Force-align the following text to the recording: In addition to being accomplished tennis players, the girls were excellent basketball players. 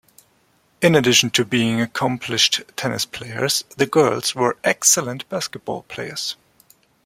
In 0.81 0.95
addition 0.95 1.29
to 1.29 1.45
being 1.45 1.79
accomplished 1.79 2.63
tennis 2.75 3.05
players, 3.05 3.65
the 3.77 3.85
girls 3.85 4.33
were 4.33 4.57
excellent 4.63 5.29
basketball 5.29 5.83
players. 5.83 6.35